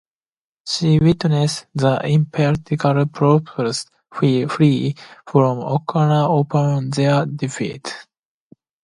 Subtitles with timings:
[0.67, 2.55] She witnessed the imperial
[3.05, 8.07] troops flee from Aucona upon their defeat.